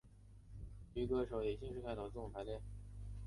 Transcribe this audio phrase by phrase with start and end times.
[0.95, 2.59] 其余歌手以姓氏开头字母排列。